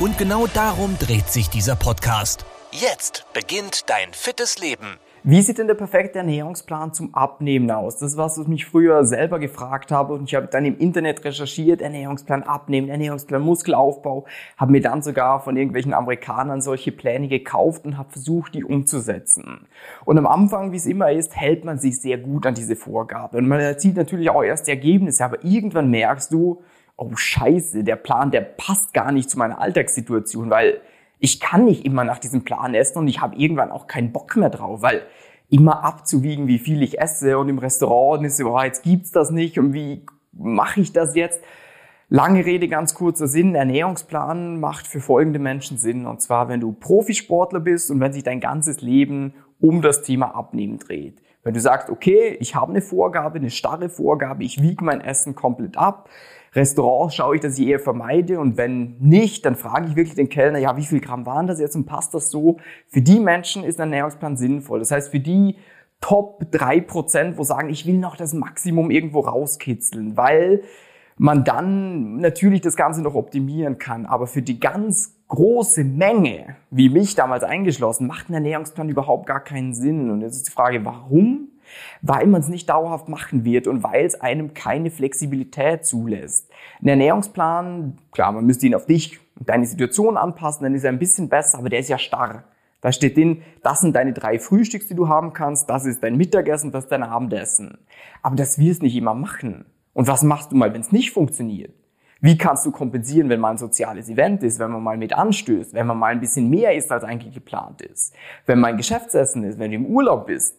Und 0.00 0.16
genau 0.16 0.46
darum 0.46 0.96
dreht 1.00 1.26
sich 1.26 1.50
dieser 1.50 1.74
Podcast. 1.74 2.46
Jetzt 2.70 3.26
beginnt 3.34 3.90
dein 3.90 4.12
fittes 4.12 4.60
Leben. 4.60 4.98
Wie 5.24 5.42
sieht 5.42 5.58
denn 5.58 5.66
der 5.66 5.74
perfekte 5.74 6.20
Ernährungsplan 6.20 6.94
zum 6.94 7.16
Abnehmen 7.16 7.68
aus? 7.72 7.98
Das 7.98 8.12
ist 8.12 8.16
was, 8.16 8.38
was 8.38 8.44
ich 8.44 8.48
mich 8.48 8.64
früher 8.64 9.04
selber 9.04 9.40
gefragt 9.40 9.90
habe 9.90 10.14
und 10.14 10.28
ich 10.28 10.36
habe 10.36 10.46
dann 10.46 10.64
im 10.64 10.78
Internet 10.78 11.24
recherchiert, 11.24 11.82
Ernährungsplan 11.82 12.44
Abnehmen, 12.44 12.88
Ernährungsplan 12.88 13.42
Muskelaufbau, 13.42 14.24
habe 14.56 14.70
mir 14.70 14.80
dann 14.80 15.02
sogar 15.02 15.40
von 15.40 15.56
irgendwelchen 15.56 15.92
Amerikanern 15.92 16.60
solche 16.60 16.92
Pläne 16.92 17.26
gekauft 17.26 17.84
und 17.84 17.98
habe 17.98 18.10
versucht, 18.10 18.54
die 18.54 18.62
umzusetzen. 18.62 19.66
Und 20.04 20.16
am 20.16 20.28
Anfang, 20.28 20.70
wie 20.70 20.76
es 20.76 20.86
immer 20.86 21.10
ist, 21.10 21.34
hält 21.34 21.64
man 21.64 21.80
sich 21.80 22.00
sehr 22.00 22.18
gut 22.18 22.46
an 22.46 22.54
diese 22.54 22.76
Vorgabe 22.76 23.38
und 23.38 23.48
man 23.48 23.58
erzielt 23.58 23.96
natürlich 23.96 24.30
auch 24.30 24.44
erst 24.44 24.68
die 24.68 24.70
Ergebnisse, 24.70 25.24
aber 25.24 25.42
irgendwann 25.42 25.90
merkst 25.90 26.32
du, 26.32 26.62
oh 26.98 27.14
scheiße, 27.14 27.84
der 27.84 27.96
Plan, 27.96 28.30
der 28.30 28.42
passt 28.42 28.92
gar 28.92 29.12
nicht 29.12 29.30
zu 29.30 29.38
meiner 29.38 29.60
Alltagssituation, 29.60 30.50
weil 30.50 30.82
ich 31.20 31.40
kann 31.40 31.64
nicht 31.64 31.86
immer 31.86 32.04
nach 32.04 32.18
diesem 32.18 32.44
Plan 32.44 32.74
essen 32.74 32.98
und 32.98 33.08
ich 33.08 33.20
habe 33.20 33.36
irgendwann 33.36 33.70
auch 33.70 33.86
keinen 33.86 34.12
Bock 34.12 34.36
mehr 34.36 34.50
drauf, 34.50 34.82
weil 34.82 35.02
immer 35.48 35.84
abzuwiegen, 35.84 36.46
wie 36.48 36.58
viel 36.58 36.82
ich 36.82 37.00
esse 37.00 37.38
und 37.38 37.48
im 37.48 37.58
Restaurant 37.58 38.26
ist 38.26 38.42
oh, 38.42 38.60
jetzt 38.60 38.82
gibt's 38.82 39.12
das 39.12 39.30
nicht 39.30 39.58
und 39.58 39.72
wie 39.72 40.04
mache 40.32 40.80
ich 40.80 40.92
das 40.92 41.14
jetzt? 41.14 41.40
Lange 42.10 42.44
Rede, 42.44 42.68
ganz 42.68 42.94
kurzer 42.94 43.28
Sinn. 43.28 43.54
Ernährungsplan 43.54 44.60
macht 44.60 44.86
für 44.86 45.00
folgende 45.00 45.38
Menschen 45.38 45.76
Sinn. 45.76 46.06
Und 46.06 46.22
zwar, 46.22 46.48
wenn 46.48 46.60
du 46.60 46.72
Profisportler 46.72 47.60
bist 47.60 47.90
und 47.90 48.00
wenn 48.00 48.14
sich 48.14 48.22
dein 48.22 48.40
ganzes 48.40 48.80
Leben 48.80 49.34
um 49.60 49.82
das 49.82 50.02
Thema 50.02 50.34
Abnehmen 50.34 50.78
dreht. 50.78 51.20
Wenn 51.42 51.52
du 51.52 51.60
sagst, 51.60 51.90
okay, 51.90 52.36
ich 52.40 52.54
habe 52.54 52.70
eine 52.72 52.80
Vorgabe, 52.80 53.38
eine 53.38 53.50
starre 53.50 53.90
Vorgabe, 53.90 54.42
ich 54.42 54.62
wiege 54.62 54.84
mein 54.84 55.02
Essen 55.02 55.34
komplett 55.34 55.76
ab, 55.76 56.08
Restaurants 56.54 57.14
schaue 57.14 57.36
ich, 57.36 57.40
dass 57.40 57.58
ich 57.58 57.66
eher 57.66 57.80
vermeide 57.80 58.40
und 58.40 58.56
wenn 58.56 58.96
nicht, 58.98 59.44
dann 59.44 59.54
frage 59.54 59.88
ich 59.88 59.96
wirklich 59.96 60.14
den 60.14 60.28
Kellner, 60.28 60.58
ja, 60.58 60.76
wie 60.76 60.84
viel 60.84 61.00
Gramm 61.00 61.26
waren 61.26 61.46
das 61.46 61.60
jetzt 61.60 61.76
und 61.76 61.86
passt 61.86 62.14
das 62.14 62.30
so? 62.30 62.58
Für 62.88 63.02
die 63.02 63.20
Menschen 63.20 63.64
ist 63.64 63.80
ein 63.80 63.92
Ernährungsplan 63.92 64.36
sinnvoll. 64.36 64.78
Das 64.78 64.90
heißt, 64.90 65.10
für 65.10 65.20
die 65.20 65.56
Top 66.00 66.46
drei 66.52 66.80
Prozent, 66.80 67.38
wo 67.38 67.42
sagen, 67.42 67.70
ich 67.70 67.84
will 67.84 67.98
noch 67.98 68.16
das 68.16 68.32
Maximum 68.32 68.90
irgendwo 68.90 69.20
rauskitzeln, 69.20 70.16
weil 70.16 70.62
man 71.16 71.42
dann 71.42 72.18
natürlich 72.18 72.60
das 72.60 72.76
Ganze 72.76 73.02
noch 73.02 73.16
optimieren 73.16 73.78
kann. 73.78 74.06
Aber 74.06 74.28
für 74.28 74.40
die 74.40 74.60
ganz 74.60 75.16
große 75.26 75.82
Menge, 75.82 76.56
wie 76.70 76.88
mich 76.88 77.16
damals 77.16 77.42
eingeschlossen, 77.42 78.06
macht 78.06 78.30
ein 78.30 78.34
Ernährungsplan 78.34 78.88
überhaupt 78.88 79.26
gar 79.26 79.42
keinen 79.42 79.74
Sinn. 79.74 80.10
Und 80.10 80.20
jetzt 80.20 80.36
ist 80.36 80.48
die 80.48 80.52
Frage, 80.52 80.84
warum? 80.84 81.48
Weil 82.02 82.26
man 82.26 82.40
es 82.40 82.48
nicht 82.48 82.68
dauerhaft 82.68 83.08
machen 83.08 83.44
wird 83.44 83.66
und 83.66 83.82
weil 83.82 84.04
es 84.04 84.20
einem 84.20 84.54
keine 84.54 84.90
Flexibilität 84.90 85.86
zulässt. 85.86 86.50
Ein 86.82 86.88
Ernährungsplan, 86.88 87.98
klar, 88.12 88.32
man 88.32 88.46
müsste 88.46 88.66
ihn 88.66 88.74
auf 88.74 88.86
dich 88.86 89.18
und 89.38 89.48
deine 89.48 89.66
Situation 89.66 90.16
anpassen, 90.16 90.64
dann 90.64 90.74
ist 90.74 90.84
er 90.84 90.90
ein 90.90 90.98
bisschen 90.98 91.28
besser, 91.28 91.58
aber 91.58 91.68
der 91.68 91.80
ist 91.80 91.88
ja 91.88 91.98
starr. 91.98 92.44
Da 92.80 92.92
steht 92.92 93.16
drin, 93.16 93.42
das 93.62 93.80
sind 93.80 93.96
deine 93.96 94.12
drei 94.12 94.38
Frühstücks, 94.38 94.86
die 94.86 94.94
du 94.94 95.08
haben 95.08 95.32
kannst, 95.32 95.68
das 95.68 95.84
ist 95.84 96.02
dein 96.02 96.16
Mittagessen, 96.16 96.70
das 96.70 96.84
ist 96.84 96.90
dein 96.90 97.02
Abendessen. 97.02 97.78
Aber 98.22 98.36
das 98.36 98.58
wirst 98.58 98.82
nicht 98.82 98.94
immer 98.94 99.14
machen. 99.14 99.64
Und 99.94 100.06
was 100.06 100.22
machst 100.22 100.52
du 100.52 100.56
mal, 100.56 100.72
wenn 100.72 100.80
es 100.80 100.92
nicht 100.92 101.10
funktioniert? 101.10 101.74
Wie 102.20 102.36
kannst 102.36 102.66
du 102.66 102.72
kompensieren, 102.72 103.28
wenn 103.28 103.38
mal 103.38 103.52
ein 103.52 103.58
soziales 103.58 104.08
Event 104.08 104.42
ist, 104.42 104.58
wenn 104.58 104.72
man 104.72 104.82
mal 104.82 104.96
mit 104.96 105.12
anstößt, 105.12 105.72
wenn 105.72 105.86
man 105.86 105.98
mal 105.98 106.08
ein 106.08 106.20
bisschen 106.20 106.50
mehr 106.50 106.74
isst, 106.74 106.90
als 106.90 107.04
eigentlich 107.04 107.34
geplant 107.34 107.80
ist, 107.82 108.12
wenn 108.46 108.58
mal 108.58 108.68
ein 108.68 108.76
Geschäftsessen 108.76 109.44
ist, 109.44 109.58
wenn 109.58 109.70
du 109.70 109.76
im 109.76 109.86
Urlaub 109.86 110.26
bist? 110.26 110.57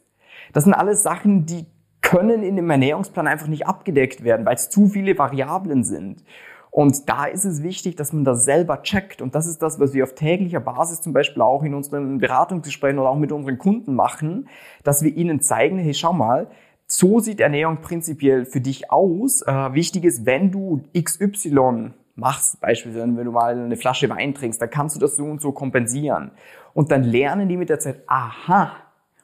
Das 0.53 0.63
sind 0.63 0.73
alles 0.73 1.03
Sachen, 1.03 1.45
die 1.45 1.65
können 2.01 2.43
in 2.43 2.55
dem 2.55 2.69
Ernährungsplan 2.69 3.27
einfach 3.27 3.47
nicht 3.47 3.67
abgedeckt 3.67 4.23
werden, 4.23 4.45
weil 4.45 4.55
es 4.55 4.69
zu 4.69 4.87
viele 4.87 5.17
Variablen 5.17 5.83
sind. 5.83 6.23
Und 6.71 7.09
da 7.09 7.25
ist 7.25 7.45
es 7.45 7.63
wichtig, 7.63 7.95
dass 7.95 8.13
man 8.13 8.23
das 8.23 8.45
selber 8.45 8.83
checkt. 8.83 9.21
Und 9.21 9.35
das 9.35 9.47
ist 9.47 9.61
das, 9.61 9.79
was 9.79 9.93
wir 9.93 10.03
auf 10.03 10.13
täglicher 10.13 10.59
Basis 10.59 11.01
zum 11.01 11.13
Beispiel 11.13 11.41
auch 11.41 11.63
in 11.63 11.73
unseren 11.73 12.19
Beratungsgesprächen 12.19 12.99
oder 12.99 13.09
auch 13.09 13.17
mit 13.17 13.31
unseren 13.31 13.57
Kunden 13.57 13.95
machen, 13.95 14.47
dass 14.83 15.03
wir 15.03 15.15
ihnen 15.15 15.41
zeigen, 15.41 15.79
hey, 15.79 15.93
schau 15.93 16.13
mal, 16.13 16.47
so 16.85 17.19
sieht 17.19 17.39
Ernährung 17.39 17.81
prinzipiell 17.81 18.45
für 18.45 18.61
dich 18.61 18.91
aus. 18.91 19.41
Äh, 19.41 19.73
wichtig 19.73 20.03
ist, 20.03 20.25
wenn 20.25 20.51
du 20.51 20.83
XY 20.97 21.91
machst, 22.15 22.59
beispielsweise 22.59 23.15
wenn 23.17 23.25
du 23.25 23.31
mal 23.31 23.57
eine 23.57 23.77
Flasche 23.77 24.09
Wein 24.09 24.33
trinkst, 24.33 24.61
dann 24.61 24.69
kannst 24.69 24.95
du 24.95 24.99
das 24.99 25.15
so 25.15 25.25
und 25.25 25.41
so 25.41 25.51
kompensieren. 25.51 26.31
Und 26.73 26.91
dann 26.91 27.03
lernen 27.03 27.47
die 27.49 27.57
mit 27.57 27.69
der 27.69 27.79
Zeit, 27.79 28.03
aha, 28.07 28.71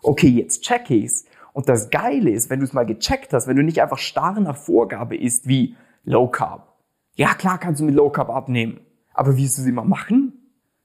okay, 0.05 0.29
jetzt 0.29 0.61
check 0.61 0.89
ich's. 0.89 1.25
Und 1.53 1.69
das 1.69 1.89
Geile 1.89 2.31
ist, 2.31 2.49
wenn 2.49 2.59
du 2.59 2.65
es 2.65 2.73
mal 2.73 2.85
gecheckt 2.85 3.33
hast, 3.33 3.47
wenn 3.47 3.55
du 3.55 3.63
nicht 3.63 3.81
einfach 3.81 3.97
starr 3.97 4.39
nach 4.39 4.57
Vorgabe 4.57 5.15
isst 5.15 5.47
wie 5.47 5.75
Low 6.03 6.27
Carb. 6.27 6.67
Ja, 7.15 7.33
klar 7.33 7.57
kannst 7.57 7.79
du 7.79 7.85
mit 7.85 7.95
Low 7.95 8.09
Carb 8.09 8.29
abnehmen. 8.29 8.81
Aber 9.13 9.37
wirst 9.37 9.57
du 9.57 9.61
es 9.61 9.67
immer 9.67 9.85
machen? 9.85 10.33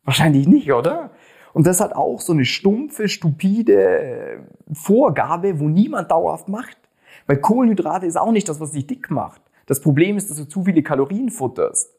Wahrscheinlich 0.04 0.47
nicht, 0.47 0.72
oder? 0.72 1.10
Und 1.53 1.66
das 1.66 1.80
hat 1.80 1.94
auch 1.94 2.20
so 2.20 2.32
eine 2.32 2.44
stumpfe, 2.44 3.09
stupide 3.09 4.00
äh, 4.00 4.38
Vorgabe, 4.72 5.59
wo 5.59 5.69
niemand 5.69 6.10
dauerhaft 6.10 6.48
macht. 6.48 6.76
Weil 7.26 7.38
Kohlenhydrate 7.38 8.06
ist 8.06 8.16
auch 8.16 8.32
nicht 8.32 8.48
das, 8.48 8.60
was 8.60 8.72
dich 8.72 8.86
dick 8.86 9.10
macht. 9.10 9.42
Das 9.66 9.80
Problem 9.80 10.16
ist, 10.16 10.30
dass 10.30 10.36
du 10.36 10.48
zu 10.48 10.64
viele 10.64 10.82
Kalorien 10.82 11.30
futterst. 11.30 11.92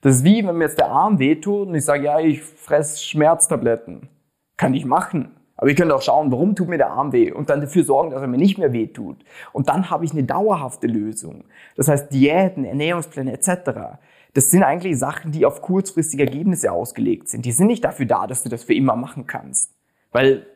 Das 0.00 0.16
ist 0.16 0.24
wie, 0.24 0.46
wenn 0.46 0.56
mir 0.56 0.64
jetzt 0.64 0.78
der 0.78 0.90
Arm 0.90 1.18
wehtut 1.18 1.68
und 1.68 1.74
ich 1.74 1.84
sage, 1.84 2.04
ja, 2.04 2.20
ich 2.20 2.42
fress 2.42 3.02
Schmerztabletten. 3.04 4.08
Kann 4.56 4.74
ich 4.74 4.84
machen. 4.84 5.37
Aber 5.58 5.68
ich 5.68 5.76
könnte 5.76 5.94
auch 5.94 6.02
schauen, 6.02 6.30
warum 6.30 6.54
tut 6.54 6.68
mir 6.68 6.78
der 6.78 6.92
Arm 6.92 7.12
weh 7.12 7.32
und 7.32 7.50
dann 7.50 7.60
dafür 7.60 7.82
sorgen, 7.82 8.10
dass 8.12 8.22
er 8.22 8.28
mir 8.28 8.38
nicht 8.38 8.58
mehr 8.58 8.72
weh 8.72 8.86
tut. 8.86 9.24
Und 9.52 9.68
dann 9.68 9.90
habe 9.90 10.04
ich 10.04 10.12
eine 10.12 10.22
dauerhafte 10.22 10.86
Lösung. 10.86 11.44
Das 11.76 11.88
heißt, 11.88 12.12
Diäten, 12.12 12.64
Ernährungspläne 12.64 13.32
etc. 13.32 13.98
Das 14.34 14.52
sind 14.52 14.62
eigentlich 14.62 14.96
Sachen, 14.96 15.32
die 15.32 15.44
auf 15.44 15.60
kurzfristige 15.60 16.22
Ergebnisse 16.22 16.70
ausgelegt 16.70 17.28
sind. 17.28 17.44
Die 17.44 17.50
sind 17.50 17.66
nicht 17.66 17.82
dafür 17.82 18.06
da, 18.06 18.28
dass 18.28 18.44
du 18.44 18.48
das 18.48 18.62
für 18.62 18.74
immer 18.74 18.94
machen 18.94 19.26
kannst. 19.26 19.74
Weil, 20.12 20.46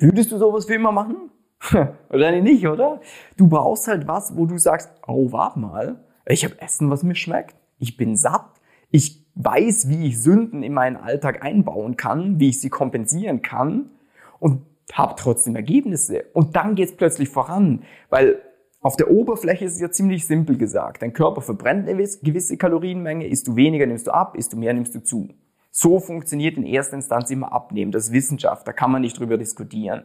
würdest 0.00 0.32
du 0.32 0.38
sowas 0.38 0.64
für 0.64 0.74
immer 0.74 0.90
machen? 0.90 1.30
oder 2.10 2.32
nicht, 2.32 2.66
oder? 2.66 3.00
Du 3.36 3.46
brauchst 3.46 3.86
halt 3.86 4.08
was, 4.08 4.36
wo 4.36 4.46
du 4.46 4.58
sagst, 4.58 4.90
oh, 5.06 5.30
warte 5.30 5.60
mal, 5.60 6.04
ich 6.26 6.44
habe 6.44 6.60
Essen, 6.60 6.90
was 6.90 7.04
mir 7.04 7.14
schmeckt. 7.14 7.54
Ich 7.78 7.96
bin 7.96 8.16
satt. 8.16 8.50
Ich 8.90 9.24
weiß, 9.36 9.88
wie 9.88 10.08
ich 10.08 10.20
Sünden 10.20 10.64
in 10.64 10.74
meinen 10.74 10.96
Alltag 10.96 11.44
einbauen 11.44 11.96
kann, 11.96 12.40
wie 12.40 12.48
ich 12.48 12.60
sie 12.60 12.68
kompensieren 12.68 13.40
kann 13.40 13.90
und 14.38 14.62
habe 14.92 15.14
trotzdem 15.16 15.56
Ergebnisse. 15.56 16.24
Und 16.32 16.56
dann 16.56 16.74
geht 16.74 16.90
es 16.90 16.96
plötzlich 16.96 17.28
voran, 17.28 17.82
weil 18.10 18.40
auf 18.80 18.96
der 18.96 19.10
Oberfläche 19.10 19.64
ist 19.64 19.74
es 19.74 19.80
ja 19.80 19.90
ziemlich 19.90 20.26
simpel 20.26 20.58
gesagt. 20.58 21.00
Dein 21.00 21.14
Körper 21.14 21.40
verbrennt 21.40 21.88
eine 21.88 22.06
gewisse 22.22 22.58
Kalorienmenge, 22.58 23.26
isst 23.26 23.48
du 23.48 23.56
weniger, 23.56 23.86
nimmst 23.86 24.06
du 24.06 24.10
ab, 24.10 24.36
isst 24.36 24.52
du 24.52 24.58
mehr, 24.58 24.74
nimmst 24.74 24.94
du 24.94 25.02
zu. 25.02 25.28
So 25.70 25.98
funktioniert 26.00 26.56
in 26.56 26.64
erster 26.64 26.94
Instanz 26.94 27.30
immer 27.30 27.52
Abnehmen. 27.52 27.92
Das 27.92 28.04
ist 28.04 28.12
Wissenschaft, 28.12 28.68
da 28.68 28.72
kann 28.72 28.92
man 28.92 29.00
nicht 29.00 29.18
drüber 29.18 29.38
diskutieren. 29.38 30.04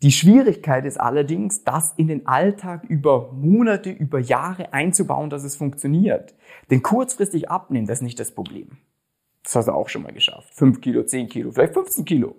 Die 0.00 0.12
Schwierigkeit 0.12 0.84
ist 0.84 1.00
allerdings, 1.00 1.64
das 1.64 1.92
in 1.96 2.06
den 2.06 2.28
Alltag 2.28 2.84
über 2.84 3.32
Monate, 3.32 3.90
über 3.90 4.20
Jahre 4.20 4.72
einzubauen, 4.72 5.28
dass 5.28 5.42
es 5.42 5.56
funktioniert. 5.56 6.36
Denn 6.70 6.82
kurzfristig 6.82 7.50
abnehmen, 7.50 7.88
das 7.88 7.98
ist 7.98 8.02
nicht 8.02 8.20
das 8.20 8.30
Problem. 8.30 8.78
Das 9.42 9.56
hast 9.56 9.66
du 9.66 9.72
auch 9.72 9.88
schon 9.88 10.04
mal 10.04 10.12
geschafft. 10.12 10.54
5 10.54 10.80
Kilo, 10.80 11.02
10 11.02 11.28
Kilo, 11.28 11.50
vielleicht 11.50 11.74
15 11.74 12.04
Kilo. 12.04 12.36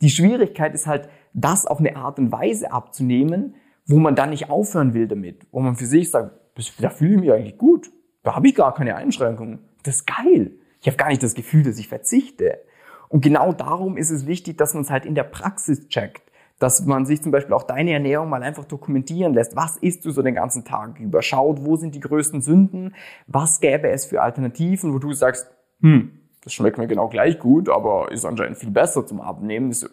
Die 0.00 0.10
Schwierigkeit 0.10 0.74
ist 0.74 0.86
halt, 0.86 1.08
das 1.32 1.66
auf 1.66 1.80
eine 1.80 1.96
Art 1.96 2.18
und 2.18 2.32
Weise 2.32 2.72
abzunehmen, 2.72 3.56
wo 3.86 3.98
man 3.98 4.14
dann 4.14 4.30
nicht 4.30 4.50
aufhören 4.50 4.94
will 4.94 5.08
damit, 5.08 5.46
wo 5.50 5.60
man 5.60 5.76
für 5.76 5.86
sich 5.86 6.10
sagt, 6.10 6.32
da 6.78 6.90
fühle 6.90 7.14
ich 7.14 7.20
mich 7.20 7.32
eigentlich 7.32 7.58
gut, 7.58 7.90
da 8.22 8.36
habe 8.36 8.48
ich 8.48 8.54
gar 8.54 8.74
keine 8.74 8.96
Einschränkungen, 8.96 9.58
das 9.82 9.96
ist 9.96 10.06
geil. 10.06 10.52
Ich 10.80 10.86
habe 10.86 10.96
gar 10.96 11.08
nicht 11.08 11.22
das 11.22 11.34
Gefühl, 11.34 11.62
dass 11.62 11.78
ich 11.78 11.88
verzichte. 11.88 12.60
Und 13.08 13.22
genau 13.22 13.52
darum 13.52 13.96
ist 13.96 14.10
es 14.10 14.26
wichtig, 14.26 14.58
dass 14.58 14.74
man 14.74 14.82
es 14.82 14.90
halt 14.90 15.06
in 15.06 15.14
der 15.14 15.24
Praxis 15.24 15.88
checkt, 15.88 16.30
dass 16.58 16.84
man 16.86 17.04
sich 17.04 17.22
zum 17.22 17.32
Beispiel 17.32 17.54
auch 17.54 17.64
deine 17.64 17.92
Ernährung 17.92 18.28
mal 18.28 18.42
einfach 18.42 18.64
dokumentieren 18.64 19.34
lässt. 19.34 19.56
Was 19.56 19.76
isst 19.76 20.04
du 20.04 20.10
so 20.10 20.22
den 20.22 20.34
ganzen 20.34 20.64
Tag 20.64 20.98
über? 21.00 21.22
Schaut, 21.22 21.64
wo 21.64 21.76
sind 21.76 21.94
die 21.94 22.00
größten 22.00 22.40
Sünden? 22.40 22.94
Was 23.26 23.60
gäbe 23.60 23.88
es 23.88 24.06
für 24.06 24.22
Alternativen, 24.22 24.94
wo 24.94 24.98
du 24.98 25.12
sagst, 25.12 25.50
hm, 25.80 26.23
das 26.44 26.52
schmeckt 26.52 26.78
mir 26.78 26.86
genau 26.86 27.08
gleich 27.08 27.38
gut, 27.38 27.68
aber 27.68 28.12
ist 28.12 28.24
anscheinend 28.24 28.58
viel 28.58 28.70
besser 28.70 29.06
zum 29.06 29.20
Abnehmen. 29.20 29.72
So, 29.72 29.88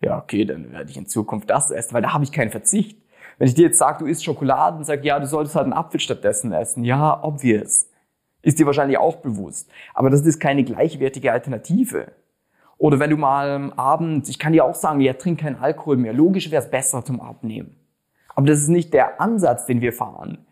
ja, 0.00 0.18
okay, 0.18 0.44
dann 0.44 0.72
werde 0.72 0.90
ich 0.90 0.96
in 0.96 1.06
Zukunft 1.06 1.48
das 1.50 1.70
essen, 1.70 1.94
weil 1.94 2.02
da 2.02 2.12
habe 2.12 2.22
ich 2.22 2.32
keinen 2.32 2.50
Verzicht. 2.50 2.98
Wenn 3.38 3.48
ich 3.48 3.54
dir 3.54 3.66
jetzt 3.66 3.78
sage, 3.78 4.04
du 4.04 4.06
isst 4.06 4.24
Schokolade 4.24 4.76
und 4.76 4.84
sag, 4.84 5.04
ja, 5.04 5.18
du 5.18 5.26
solltest 5.26 5.56
halt 5.56 5.64
einen 5.64 5.72
Apfel 5.72 6.00
stattdessen 6.00 6.52
essen, 6.52 6.84
ja, 6.84 7.22
obvious. 7.22 7.88
Ist 8.42 8.58
dir 8.58 8.66
wahrscheinlich 8.66 8.98
auch 8.98 9.16
bewusst. 9.16 9.70
Aber 9.94 10.10
das 10.10 10.24
ist 10.24 10.38
keine 10.38 10.64
gleichwertige 10.64 11.32
Alternative. 11.32 12.12
Oder 12.78 13.00
wenn 13.00 13.10
du 13.10 13.16
mal 13.16 13.50
am 13.50 13.72
Abend, 13.72 14.28
ich 14.28 14.38
kann 14.38 14.52
dir 14.52 14.64
auch 14.64 14.74
sagen, 14.74 15.00
ja, 15.00 15.14
trink 15.14 15.40
keinen 15.40 15.56
Alkohol 15.56 15.96
mehr. 15.96 16.12
Logisch 16.12 16.50
wäre 16.50 16.62
es 16.62 16.70
besser 16.70 17.04
zum 17.04 17.20
Abnehmen. 17.20 17.74
Aber 18.34 18.46
das 18.46 18.60
ist 18.60 18.68
nicht 18.68 18.92
der 18.92 19.20
Ansatz, 19.20 19.66
den 19.66 19.80
wir 19.80 19.92
fahren. 19.92 20.45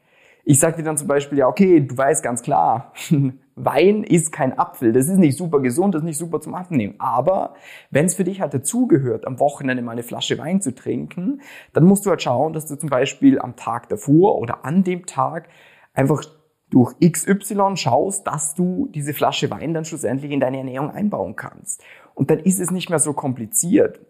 Ich 0.46 0.61
sage 0.61 0.76
dir 0.76 0.82
dann 0.82 0.99
zum 0.99 1.08
Beispiel, 1.08 1.38
ja, 1.38 1.49
okay, 1.49 1.81
du 1.81 1.96
weißt 1.96 2.23
ganz 2.23 2.43
klar, 2.43 2.93
Wein 3.56 4.02
ist 4.02 4.32
kein 4.32 4.58
Apfel. 4.58 4.93
Das 4.93 5.06
ist 5.06 5.17
nicht 5.17 5.38
super 5.38 5.61
gesund, 5.61 5.94
das 5.94 6.02
ist 6.02 6.06
nicht 6.06 6.19
super 6.19 6.41
zum 6.41 6.55
Abnehmen. 6.55 6.96
Aber 6.99 7.55
wenn 7.91 8.06
es 8.06 8.14
für 8.14 8.25
dich 8.25 8.41
halt 8.41 8.52
dazugehört, 8.52 9.26
am 9.26 9.38
Wochenende 9.38 9.82
mal 9.82 9.93
eine 9.93 10.02
Flasche 10.02 10.37
Wein 10.38 10.61
zu 10.61 10.75
trinken, 10.75 11.41
dann 11.73 11.85
musst 11.85 12.05
du 12.05 12.11
halt 12.11 12.20
schauen, 12.20 12.52
dass 12.52 12.67
du 12.67 12.76
zum 12.76 12.91
Beispiel 12.91 13.38
am 13.38 13.56
Tag 13.56 13.88
davor 13.88 14.38
oder 14.38 14.64
an 14.64 14.82
dem 14.82 15.06
Tag 15.06 15.49
einfach 15.94 16.25
durch 16.70 16.94
XY 16.99 17.76
schaust, 17.76 18.26
dass 18.26 18.55
du 18.55 18.88
diese 18.93 19.14
Flasche 19.14 19.50
Wein 19.50 19.73
dann 19.73 19.85
schlussendlich 19.85 20.32
in 20.32 20.41
deine 20.41 20.58
Ernährung 20.58 20.91
einbauen 20.91 21.37
kannst. 21.37 21.82
Und 22.14 22.31
dann 22.31 22.41
ist 22.41 22.61
es 22.61 22.70
nicht 22.70 22.91
mehr 22.91 22.99
so 22.99 23.12
kompliziert. 23.12 24.00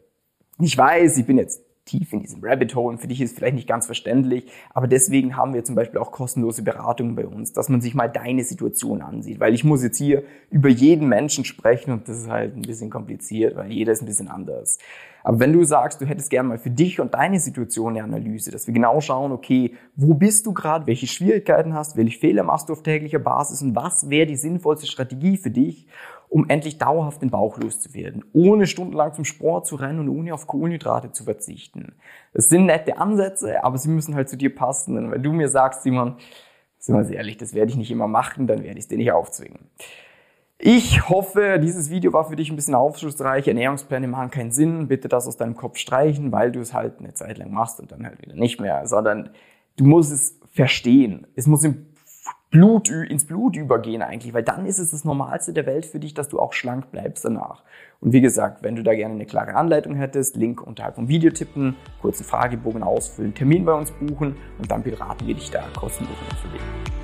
Ich 0.59 0.77
weiß, 0.77 1.19
ich 1.19 1.27
bin 1.27 1.37
jetzt 1.37 1.64
tief 1.85 2.13
in 2.13 2.21
diesem 2.21 2.43
Rabbit 2.43 2.75
Hole 2.75 2.89
und 2.89 2.99
für 2.99 3.09
dich 3.09 3.21
ist 3.21 3.33
es 3.33 3.37
vielleicht 3.37 3.55
nicht 3.55 3.69
ganz 3.69 3.87
verständlich, 3.87 4.51
aber 4.73 4.87
deswegen 4.87 5.37
haben 5.37 5.55
wir 5.55 5.65
zum 5.65 5.75
Beispiel 5.75 6.01
auch 6.01 6.13
kostenlose 6.13 6.63
Beratungen 6.63 7.15
bei 7.15 7.27
uns, 7.27 7.53
dass 7.53 7.69
man 7.69 7.81
sich 7.81 7.95
mal 7.95 8.09
deine 8.09 8.45
Situation 8.45 9.03
ansieht, 9.03 9.41
weil 9.41 9.55
ich 9.55 9.65
muss 9.65 9.83
jetzt 9.83 9.99
hier 9.99 10.23
über 10.51 10.69
jeden 10.69 11.09
Menschen 11.09 11.45
sprechen 11.45 11.93
und 11.93 12.09
das 12.09 12.19
ist 12.19 12.29
halt 12.29 12.57
ein 12.57 12.63
bisschen 12.63 12.91
kompliziert, 12.91 13.57
weil 13.57 13.71
jeder 13.71 13.93
ist 13.93 14.03
ein 14.03 14.07
bisschen 14.07 14.29
anders. 14.29 14.79
Aber 15.25 15.41
wenn 15.41 15.55
du 15.55 15.65
sagst, 15.65 16.03
du 16.03 16.07
hättest 16.07 16.29
gerne 16.29 16.51
mal 16.51 16.59
für 16.59 16.71
dich 16.71 17.01
und 17.01 17.15
deine 17.15 17.41
Situation 17.41 17.97
eine 17.97 18.05
Analyse, 18.05 18.51
dass 18.51 18.67
wir 18.67 18.75
genau 18.75 19.01
schauen, 19.01 19.33
okay, 19.33 19.75
wo 19.97 20.13
bist 20.13 20.45
du 20.45 20.53
gerade, 20.53 20.87
welche 20.87 21.07
Schwierigkeiten 21.07 21.73
hast, 21.73 21.97
welche 21.97 22.19
Fehler 22.19 22.43
machst 22.43 22.69
du 22.69 22.75
auf 22.75 22.83
täglicher 22.83 23.21
Basis 23.21 23.63
und 23.63 23.75
was 23.75 24.11
wäre 24.11 24.27
die 24.27 24.37
sinnvollste 24.37 24.87
Strategie 24.87 25.39
für 25.39 25.51
dich, 25.51 25.87
um 26.35 26.49
endlich 26.49 26.79
dauerhaft 26.79 27.23
den 27.23 27.31
Bauch 27.31 27.59
loszuwerden, 27.59 28.25
ohne 28.33 28.67
stundenlang 28.67 29.15
zum 29.15 29.25
Sport 29.25 29.69
zu 29.69 29.77
rennen 29.77 30.01
und 30.01 30.09
ohne 30.09 30.35
auf 30.35 30.49
Kohlenhydrate 30.49 31.13
zu 31.13 31.23
verzichten. 31.23 31.95
Das 32.33 32.49
sind 32.49 32.67
nette 32.67 32.99
Ansätze, 32.99 33.63
aber 33.63 33.79
sie 33.79 33.89
müssen 33.89 34.17
halt 34.17 34.29
zu 34.29 34.37
dir 34.37 34.53
passen. 34.53 34.99
Und 34.99 35.13
wenn 35.13 35.23
du 35.23 35.33
mir 35.33 35.49
sagst, 35.49 35.85
Simon, 35.85 36.17
sind 36.77 36.97
wir 36.97 37.17
ehrlich, 37.17 37.37
das 37.37 37.55
werde 37.55 37.71
ich 37.71 37.77
nicht 37.77 37.93
immer 37.93 38.09
machen, 38.09 38.49
dann 38.49 38.65
werde 38.65 38.79
ich 38.79 38.87
es 38.87 38.89
dir 38.89 38.99
nicht 38.99 39.13
aufzwingen. 39.13 39.61
Ich 40.59 41.09
hoffe, 41.09 41.61
dieses 41.63 41.89
Video 41.89 42.13
war 42.13 42.29
für 42.29 42.35
dich 42.35 42.51
ein 42.51 42.57
bisschen 42.57 42.75
aufschlussreich. 42.75 43.47
Ernährungspläne 43.47 44.09
machen 44.09 44.33
keinen 44.33 44.51
Sinn. 44.51 44.89
Bitte 44.89 45.07
das 45.07 45.29
aus 45.29 45.37
deinem 45.37 45.55
Kopf 45.55 45.79
streichen, 45.79 46.33
weil 46.33 46.51
du 46.51 46.59
es 46.59 46.75
halt 46.75 46.99
eine 46.99 47.15
Zeit 47.15 47.39
lang 47.39 47.53
machst 47.53 47.79
und 47.79 47.93
dann 47.93 48.05
halt 48.05 48.21
wieder 48.21 48.35
nicht 48.35 48.61
mehr, 48.61 48.89
sondern 48.89 49.31
du 49.77 49.85
musst 49.85 50.13
es 50.13 50.41
verstehen. 50.51 51.29
Es 51.37 51.47
muss 51.47 51.63
im 51.63 51.94
Blut, 52.55 52.89
ins 52.89 53.27
Blut 53.27 53.57
übergehen 53.57 54.01
eigentlich, 54.01 54.33
weil 54.33 54.45
dann 54.45 54.65
ist 54.65 54.79
es 54.79 54.93
das 54.93 55.05
Normalste 55.05 55.53
der 55.53 55.67
Welt 55.67 55.87
für 55.87 55.99
dich, 55.99 56.15
dass 56.15 56.29
du 56.29 56.39
auch 56.39 56.53
schlank 56.53 56.93
bleibst 56.93 57.25
danach. 57.25 57.65
Und 57.99 58.13
wie 58.13 58.21
gesagt, 58.21 58.63
wenn 58.63 58.77
du 58.77 58.85
da 58.85 58.95
gerne 58.95 59.15
eine 59.15 59.27
klare 59.27 59.57
Anleitung 59.57 59.97
hättest, 59.97 60.37
Link 60.37 60.65
unterhalb 60.65 60.95
vom 60.95 61.09
Video 61.09 61.33
tippen, 61.33 61.75
kurzen 62.01 62.23
Fragebogen 62.23 62.85
ausfüllen, 62.85 63.35
Termin 63.35 63.65
bei 63.65 63.73
uns 63.73 63.91
buchen 63.91 64.37
und 64.59 64.71
dann 64.71 64.85
beraten 64.85 65.27
wir 65.27 65.35
dich 65.35 65.51
da 65.51 65.65
kostenlos 65.77 66.15
für 66.41 66.49
dich. 66.49 67.04